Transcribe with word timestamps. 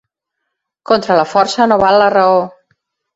Contra 0.91 1.17
la 1.19 1.25
força 1.33 1.67
no 1.73 1.77
val 1.83 1.99
la 2.05 2.09
raó. 2.15 2.41